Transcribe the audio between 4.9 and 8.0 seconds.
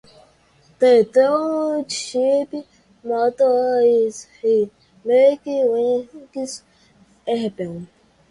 make things happen.